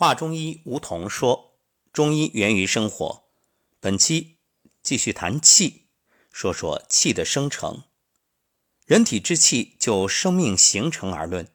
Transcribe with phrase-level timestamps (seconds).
[0.00, 1.58] 华中医吴桐说
[1.92, 3.24] ：“中医源于生活。”
[3.80, 4.38] 本期
[4.82, 5.88] 继续谈气，
[6.32, 7.82] 说说气的生成。
[8.86, 11.46] 人体之气就生命形成而论，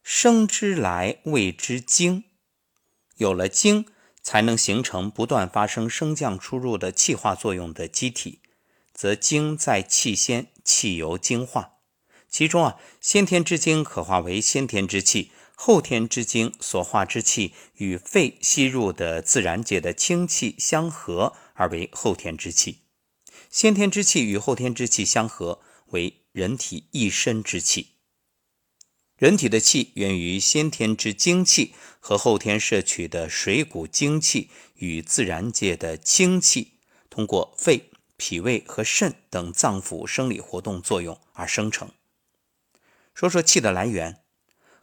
[0.00, 2.22] 生之来谓之精。
[3.16, 3.86] 有了精，
[4.22, 8.38] 才能形成不断发生升降出入的气化作用的机体，
[8.94, 11.78] 则精在气先，气由精化。
[12.28, 15.32] 其中啊，先天之精可化为先天之气，
[15.64, 22.80] 后天之精所化之气与肺吸入的自然界的清气相合，而为后天之气。
[23.48, 27.92] 先天之气与后天之气相合，为人体一身之气。
[29.16, 41.92] 人体的气源于先天之精气和后天摄取的水谷精气与自然界的清气，通过肺、脾胃和肾等脏腑生理活动作用而生成。
[43.14, 44.21] 说说气的来源，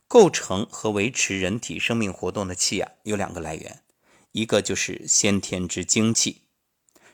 [0.09, 3.83] 构成和维持人体生命活动的气啊，有两个来源，
[4.31, 6.41] 一个就是先天之精气，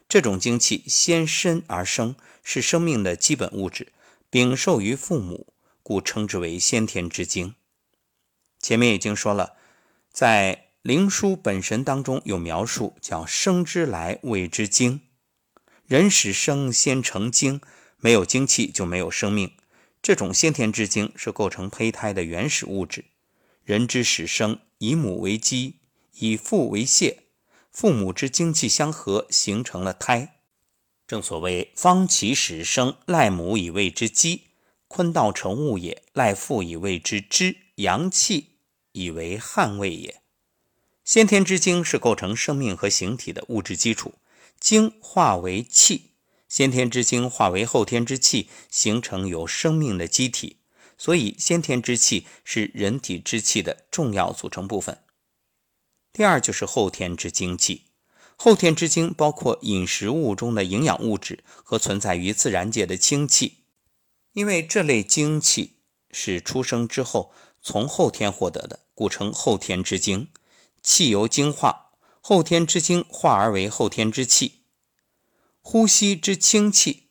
[0.08, 3.92] 这种精气先身而生，是生命的基本物质。
[4.30, 7.56] 禀受于父母，故称之为先天之精。
[8.62, 9.58] 前面已经说了，
[10.10, 15.02] 在《灵枢·本神》当中有描述，叫“生之来谓之精”。
[15.86, 17.60] 人始生先成精，
[17.98, 19.52] 没有精气就没有生命。
[20.06, 23.06] 这种先天之精是构成胚胎的原始物质。
[23.64, 25.80] 人之始生，以母为基，
[26.20, 27.24] 以父为泄，
[27.72, 30.42] 父母之精气相合，形成了胎。
[31.08, 34.42] 正所谓“方其始生，赖母以谓之基；
[34.88, 37.58] 坤道成物也，赖父以谓之知。
[37.78, 38.60] 阳气
[38.92, 40.22] 以为汉位也。”
[41.04, 44.14] 先天之精是构成生命和形体的物质基础，
[44.60, 46.12] 精化为气，
[46.48, 50.58] 先天之精化为后天之气，形成有生命的机体。
[50.98, 55.00] 所以，先天之气是人体之气的重要组成部分。
[56.14, 57.88] 第二就是后天之精气。
[58.38, 63.60] 后天之精包括饮食物中的营养物质和存在于自然界的精气，
[64.34, 65.78] 因为这类精气
[66.12, 70.30] 是出生之后从后天获得的，故称后天之精。
[70.84, 71.92] 气由精化，
[72.22, 74.65] 后天之精化而为后天之气。
[75.68, 77.08] 呼吸之清气，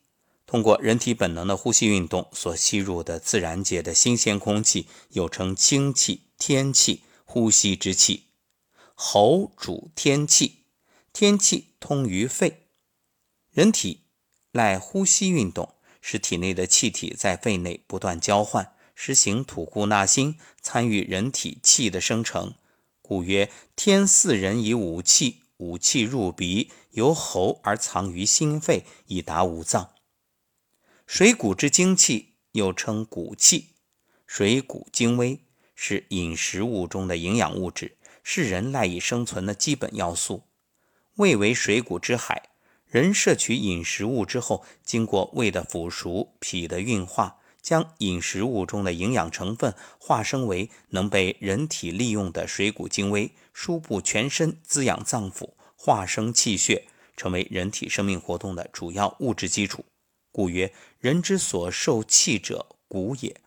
[0.47, 7.03] 通过人体本能的呼吸运动所吸入的自然界的新鲜空气，又称清气、天气。
[7.25, 8.27] 呼吸之气，
[8.95, 10.67] 喉主天气。
[11.13, 12.69] 天气通于肺，
[13.51, 14.03] 人体
[14.53, 22.55] 赖呼吸运动，使体内的气体在肺内不断交换，实行吐故纳新，参与人体气的生成。
[23.03, 29.91] 故曰：天赐人以五气，五气入鼻，由喉而藏于心肺，以达五脏。
[31.07, 33.71] 水谷之精气，又称谷气，
[34.27, 35.41] 水谷精微，
[35.75, 40.43] 是饮食物中的营养物质，是人赖以生存的基本要素。
[41.17, 42.51] 胃为水谷之海，
[42.87, 59.87] 人摄取饮食物之后，经过胃的腐熟、脾的运化，将饮食物中的营养成分化生为能被人体利用的水谷精微，输布全身，滋养脏腑，化生气血，成为人体生命活动的主要物质基础。
[60.31, 63.41] 故曰：人之所受气者，谷也。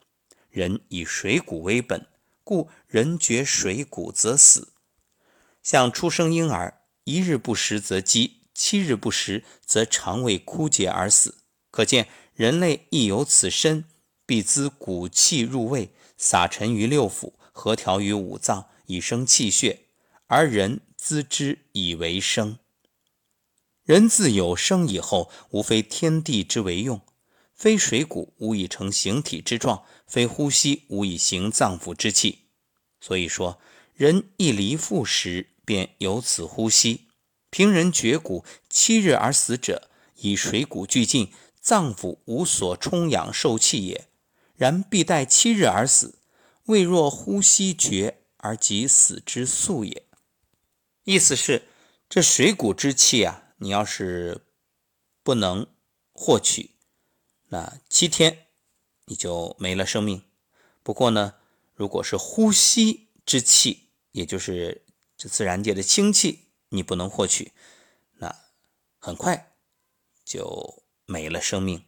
[0.50, 2.08] 人以水谷为本，
[2.44, 4.74] 故人绝水谷则死。
[5.62, 6.82] 像出生婴儿。
[7.04, 11.36] 一日不食则饥，七日不食则肠胃枯竭而死。
[11.72, 13.86] 可见人类亦有此身，
[14.26, 19.87] 必滋骨气入胃，撒陈于六腑，合调于五脏，以生气血。
[20.28, 22.60] 而人资之以为生。
[23.84, 27.02] 人自有生以后，无非天地之为用，
[27.54, 32.46] 非水谷无以成形体之状，非呼吸无以行脏腑之气。
[33.02, 33.60] 所以说，
[33.94, 35.50] 人一离腹时。
[35.68, 37.10] 便由此呼吸。
[37.50, 44.08] 平人绝骨七日而死者，以水谷俱尽，脏腑无所充养受气也。
[44.56, 46.20] 然必待七日而死，
[46.68, 50.07] 未若呼吸绝而即死之速也。
[51.08, 51.70] 意思是，
[52.10, 54.42] 这水谷之气啊，你要是
[55.24, 55.66] 不能
[56.12, 56.72] 获取，
[57.48, 58.48] 那七天
[59.06, 60.22] 你就没了生命。
[60.84, 61.36] 不过呢，
[61.74, 64.84] 如果是呼吸之气，也就是。
[65.20, 67.52] 这自然界的清气你不能获取，
[68.20, 68.36] 那
[69.00, 69.56] 很快
[70.24, 71.84] 就没了生命。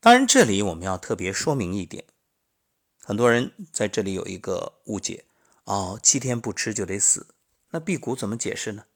[0.00, 2.04] 当然，这里我们要特别说明一点，
[2.98, 5.24] 很多人在这里有一个误解：
[5.64, 7.34] 哦，七天不吃就得死，
[7.70, 8.86] 那辟谷怎么解释呢？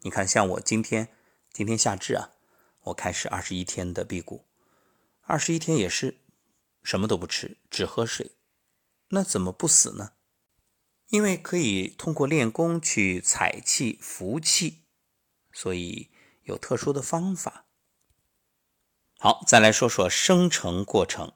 [0.00, 1.14] 你看，像我今天
[1.52, 2.30] 今天夏至啊，
[2.84, 4.46] 我开始二十一天的辟谷，
[5.22, 6.20] 二十一天也是
[6.82, 8.32] 什么都不吃，只喝水，
[9.10, 10.12] 那怎么不死呢？
[11.08, 14.84] 因为可以通过练功去采气、服气，
[15.52, 16.10] 所以
[16.42, 17.66] 有特殊的方法。
[19.18, 21.32] 好，再来说说生成过程。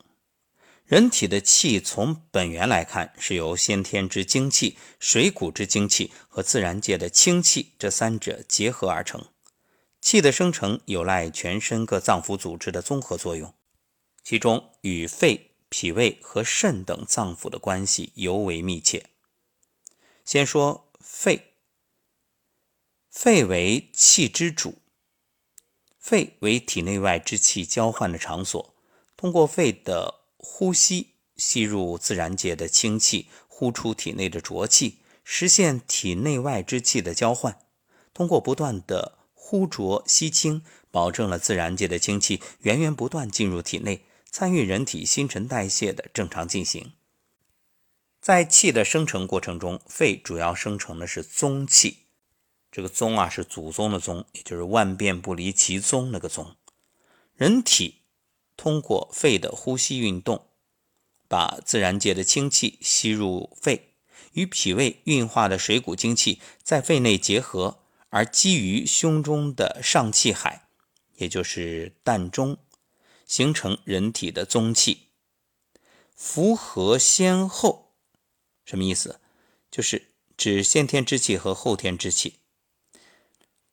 [0.85, 9.27] 人体的气从本源来看，是由先天之精气、水谷之精气和自然界的清气这三者结合而成。
[10.03, 13.55] 气的生成有赖全身各脏腑组织的综合作用，
[14.23, 19.07] 其中与肺、脾胃和肾等脏腑的关系尤为密切。
[20.27, 21.55] 先说肺，
[23.11, 24.83] 肺为气之主，
[25.99, 28.75] 肺为体内外之气交换的场所，
[29.17, 37.59] 通过肺的呼吸吸入自然界的清气，呼出体内的浊气，实现体内外之气的交换。
[38.13, 46.93] 通过不断的呼浊吸清，保证了自然界的清气源源不断进入体内，参与人体新陈代谢的正常进行。
[48.21, 52.01] 在气的生成过程中，肺主要生成的是宗气。
[52.71, 56.55] 这个宗啊，是祖宗的宗，也就是万变不离其宗那个宗。
[57.35, 58.04] 人体。
[58.57, 60.47] 通过肺的呼吸运动，
[61.29, 63.95] 把自然界的清气吸入肺，
[64.33, 67.81] 与脾胃运化的水谷精气在肺内结合，
[68.11, 70.69] 而基于胸中的上气海，
[71.17, 72.59] 也就是膻中，
[73.27, 75.09] 形成人体的宗气。
[76.15, 77.95] 符合先后，
[78.65, 79.21] 什么意思？
[79.71, 82.39] 就是指先天之气和后天之气，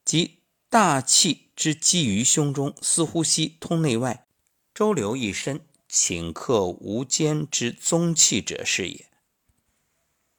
[0.04, 0.40] 即
[0.70, 4.26] 大气之基于胸中，司呼吸，通内外。
[4.74, 5.60] 周流一身，
[5.90, 9.08] 顷刻无间之宗气者是也。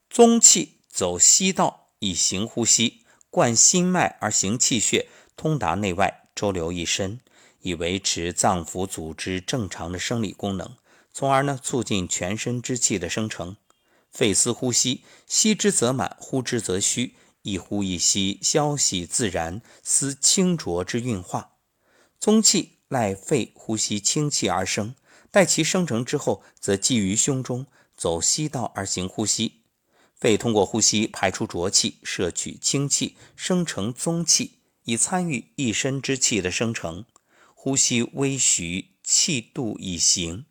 [0.08, 7.20] 宗气走息道以行呼吸，贯心脉而行气血，通达内外，周流一身，
[7.60, 10.76] 以维持脏腑组织正常的生理功能，
[11.12, 13.56] 从而呢促进全身之气的生成。
[14.10, 21.56] 肺司呼吸，吸之则满，呼之则虚，一呼一吸，消息自然，思清浊之运化。
[22.18, 22.78] 宗气。
[22.92, 24.94] 赖肺呼吸清气而生，
[25.30, 27.64] 待其生成之后，则寄于胸中，
[27.96, 29.62] 走息道而行呼吸。
[30.14, 37.06] 肺通过呼吸排出浊气，摄取清气，生成宗气，以参与一身之气的生成。
[37.54, 40.44] 呼吸微徐，气度已行。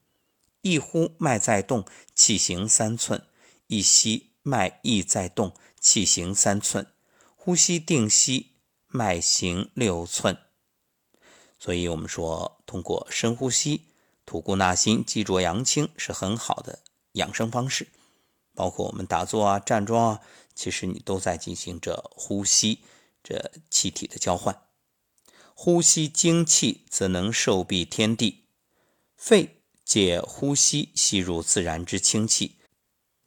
[0.64, 1.86] 一呼脉在动，
[2.16, 3.20] 气行三寸；
[3.68, 6.88] 一吸脉亦在动，气行三寸。
[7.36, 8.54] 呼吸定息，
[8.88, 10.40] 脉行六寸。
[11.64, 13.86] 所以，我们说通过深呼吸、
[14.26, 16.80] 吐故纳新、积浊扬清是很好的
[17.12, 17.90] 养生方式。
[18.56, 20.22] 包括我们打坐啊、站桩啊，
[20.56, 22.80] 其实你都在进行着呼吸，
[23.24, 24.60] 这气体的交换。
[25.54, 28.46] 呼吸精气，则能受蔽天地。
[29.16, 32.56] 肺借呼吸吸入自然之清气，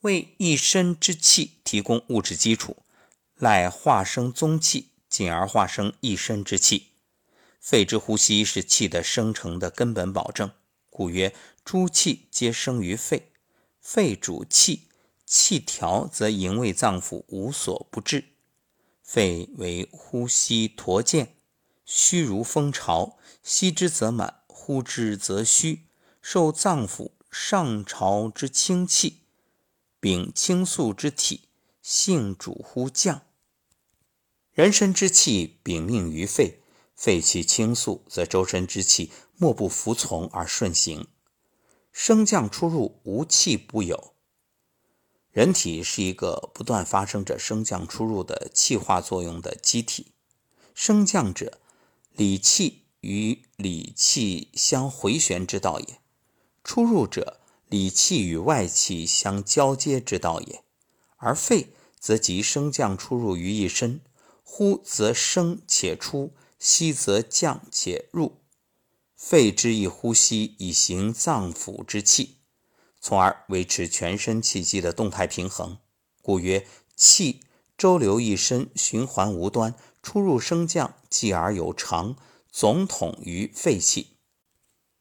[0.00, 2.78] 为一身之气提供物质基础，
[3.36, 6.93] 赖化生宗气，进而化生一身之气。
[7.64, 10.50] 肺之呼吸是气的生成的根本保证，
[10.90, 11.34] 故曰
[11.64, 13.32] 诸气皆生于肺。
[13.80, 14.88] 肺主气，
[15.24, 18.26] 气调则营卫脏腑无所不至。
[19.02, 21.36] 肺为呼吸橐剑，
[21.86, 25.86] 虚如蜂巢，吸之则满，呼之则虚，
[26.20, 29.20] 受脏腑上潮之清气，
[29.98, 31.48] 禀清肃之体，
[31.80, 33.22] 性主呼降。
[34.52, 36.60] 人身之气禀命于肺。
[36.94, 41.08] 肺气清肃，则周身之气莫不服从而顺行，
[41.92, 44.14] 升降出入无气不有。
[45.30, 50.12] 人体是一个不断发生着升降出入的气化作用的机体。
[50.74, 51.60] 升降者，
[52.12, 55.98] 里气与里气相回旋之道也；
[56.62, 60.62] 出入者，里气与外气相交接之道也。
[61.16, 64.00] 而肺则集升降出入于一身，
[64.42, 66.32] 呼则升且出。
[66.64, 68.40] 吸则降且入，
[69.14, 72.38] 肺之一呼吸以行脏腑之气，
[73.02, 75.76] 从而维持全身气机的动态平衡。
[76.22, 76.66] 故曰：
[76.96, 77.42] 气
[77.76, 82.16] 周流一身，循环无端，出入升降，继而有常，
[82.50, 84.16] 总统于肺气。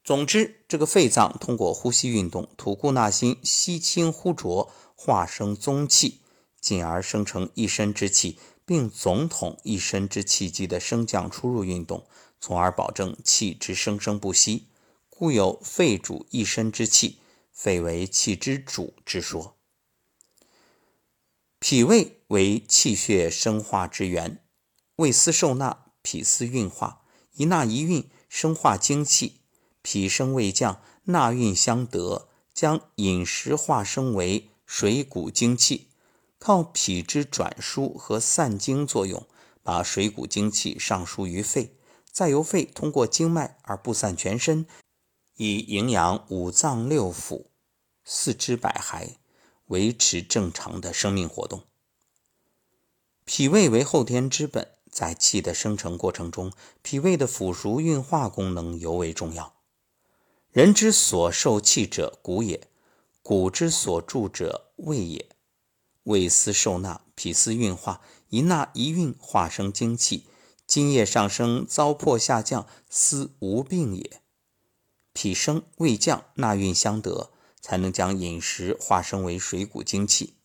[0.03, 6.19] 总之，这个肺脏通过呼吸运动，吐故纳新，吸清呼浊，化生宗气，
[6.59, 8.37] 进而生成一身之气。
[8.65, 12.05] 并总统一身之气机的升降出入运动，
[12.39, 14.67] 从而保证气之生生不息，
[15.09, 17.19] 故有肺主一身之气，
[17.51, 19.55] 肺为气之主之说。
[21.59, 24.43] 脾胃为气血生化之源，
[24.97, 27.03] 胃司受纳，脾司运化，
[27.35, 29.39] 一纳一运，生化精气。
[29.81, 35.89] 脾升胃降，纳运相得，将饮食化生为水谷精气。
[36.45, 39.25] 靠脾之转输和散精作用，
[39.63, 41.77] 把水谷精气上输于肺，
[42.11, 44.65] 再由肺通过经脉而布散全身，
[45.37, 47.45] 以营养五脏六腑、
[48.03, 49.13] 四肢百骸，
[49.67, 51.63] 维持正常的生命活动。
[53.23, 59.53] 脾胃为后天之本，在气的生成过程中，脾胃的腐熟运化功能尤为重要。
[60.51, 62.59] 人之所受气者，骨也；
[63.21, 65.29] 骨之所住者，胃也。
[66.03, 70.25] 胃思受纳，脾思运化，一纳一运，化生精气。
[70.65, 74.21] 津液上升，糟粕下降，思无病也。
[75.13, 77.31] 脾升，胃降，纳运相得，
[77.61, 80.35] 才能将饮食化生为水谷精气。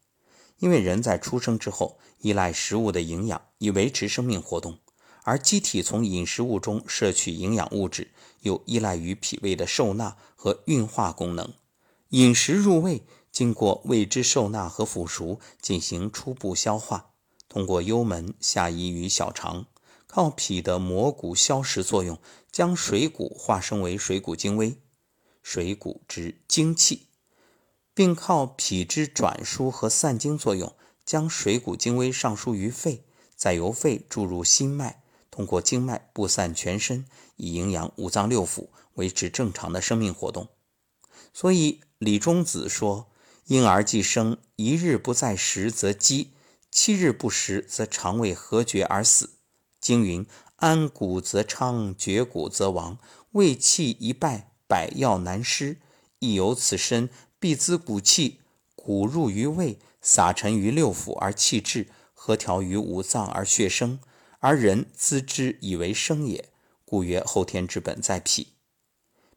[0.59, 4.79] 因为人在出生之后，依赖食物的营养以维持生命活动，
[5.23, 11.53] 而机体从饮食物中摄取营养物质，又依赖于脾胃的受纳和运化功能。
[12.11, 13.03] 饮食入胃。
[13.39, 17.13] 经过胃之受纳和腐熟，进行初步消化，
[17.49, 19.67] 通过幽门下移于小肠，
[20.09, 22.19] 靠脾的磨骨消食作用，
[22.51, 24.81] 将水谷化生为水谷精微，
[25.41, 27.07] 水谷之精气，
[27.95, 33.05] 并靠脾之转输和散精作用，将水谷精微上输于肺，
[33.37, 40.49] 再由肺注入心脉，通过经脉布散全身，以营养五脏六腑，维持正常的生命活动。
[41.33, 43.07] 所以李中子说。
[43.49, 46.33] 婴儿既生，一日不在食则饥，
[46.71, 49.31] 七日不食则肠胃合绝而死。
[49.81, 50.27] 经云：
[50.57, 52.99] 安骨则昌，绝骨则亡。
[53.31, 55.79] 胃气一败，百药难施。
[56.19, 58.41] 亦有此身，必滋骨气，
[58.77, 63.99] 骨入于胃，撒陈于六腑而气滞，和调于五脏而血生。
[64.41, 66.51] 而人资之以为生也，
[66.85, 68.49] 故曰后天之本在脾。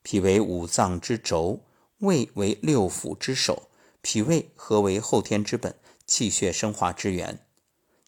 [0.04, 1.62] 脾为五脏之轴，
[2.00, 3.70] 胃为六腑之首。
[4.02, 7.46] 脾胃合为后天之本，气血生化之源，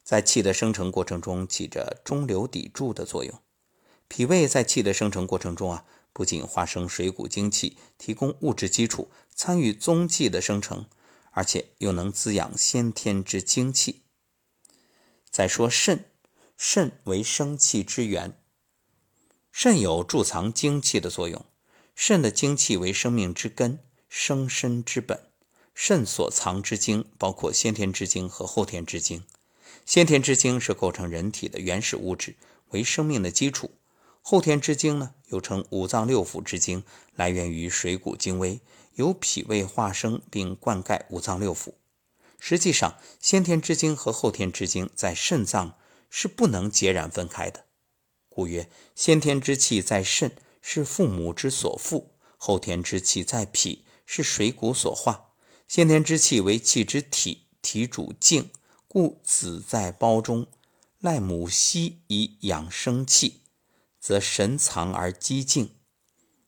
[0.03, 3.41] 在气的生成过程中起着中流砥柱的作用。
[4.07, 10.87] 脾胃在气的生成过程中啊，不仅化生水谷精气，提供物质基础，参与宗气的生成，
[11.31, 14.03] 而且又能滋养先天之精气。
[15.29, 16.11] 再说肾，
[16.57, 18.37] 肾为生气之源，
[19.51, 21.45] 肾有贮藏精气的作用。
[21.95, 25.29] 肾的精气为生命之根，生身之本。
[25.73, 29.23] 肾所藏之精包括先天之精和后天之精。
[29.85, 32.35] 先天之精是构成人体的原始物质，
[32.69, 33.71] 为生命的基础。
[34.21, 36.83] 后天之精呢，又称五脏六腑之精，
[37.15, 38.61] 来源于水谷精微，
[38.95, 41.73] 由脾胃化生并灌溉五脏六腑。
[42.39, 45.77] 实际上，先天之精和后天之精在肾脏
[46.09, 47.65] 是不能截然分开的。
[48.29, 55.32] 故曰：先天之气在肾，是父母之所附；后天之气在脾，是水谷所化。
[55.73, 58.51] 先天之气为气之体，体主静，
[58.87, 60.45] 故子在胞中，
[60.99, 63.41] 赖母息以养生气，
[63.99, 65.71] 则神藏而积静。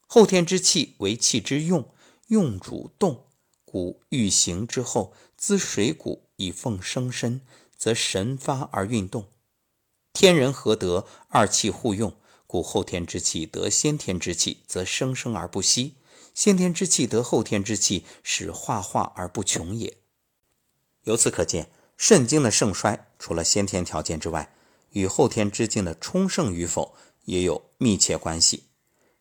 [0.05, 1.89] 后天之气为气之用，
[2.27, 3.25] 用主动，
[3.65, 7.41] 故欲行之后，滋水谷以奉生身，
[7.75, 9.25] 则神发而运动。
[10.13, 12.15] 天人合德，二气互用，
[12.45, 15.95] 故后天之气得先天之气，则生生而不息。
[16.35, 19.97] 先天之气得后天之气，使化化而不穷也。
[21.03, 24.53] 由此可见，肾精的盛衰，除了先天条件之外，
[24.89, 28.65] 与后天之精的充盛与否也有密切关系。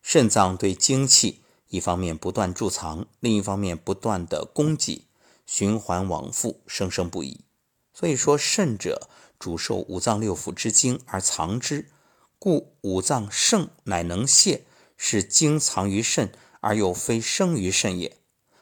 [0.02, 5.06] 肾脏对精气，一方面不断贮藏，另一方面不断的供给，
[5.46, 7.42] 循环往复，生生不已。
[7.92, 11.90] 所以说，肾者主受五脏六腑之精而藏之，
[12.40, 14.64] 故五脏盛乃能泄，
[14.96, 16.32] 是精藏于肾。
[16.64, 18.16] 而又非生于肾也。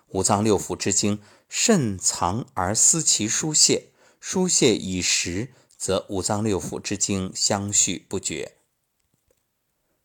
[0.09, 8.57] 五脏六腑之精，肾藏而思其疏泄，疏泄以实，则五脏六腑之精相续不绝。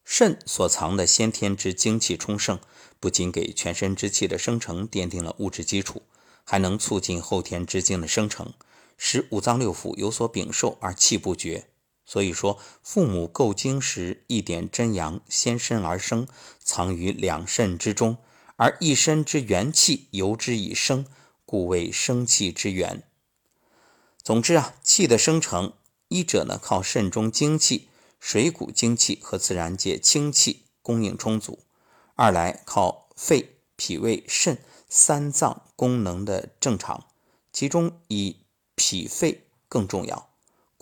[0.05, 2.59] 肾所藏的先天之精气充盛，
[2.99, 6.03] 不仅给全身之气的生成奠定了物质基础，
[6.43, 8.53] 还能促进后天之精的生成，
[8.95, 11.67] 使五脏六腑有所禀受而气不绝。
[12.09, 16.25] 所以说，父母够精时，一点真阳先身而生，
[16.63, 18.17] 藏于两肾之中，
[18.55, 21.05] 而一身之元气由之以生，
[21.45, 23.03] 故为生气之源。
[24.23, 25.73] 总之啊，气的生成，
[26.07, 27.89] 一者呢靠肾中精气、
[28.21, 31.59] 水谷精气和自然界清气供应充足；
[32.15, 37.07] 二来靠肺、脾胃、肾三脏功能的正常，
[37.51, 38.37] 其中以
[38.75, 40.26] 脾肺更重要。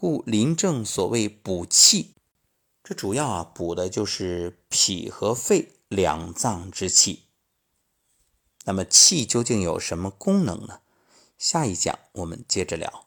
[0.05, 2.13] 故临证所谓补气，
[2.83, 7.24] 这主要啊补的就是脾和肺两脏之气。
[8.65, 10.81] 那么气究竟有什么功能呢？
[11.39, 13.04] 下一讲我们接着聊。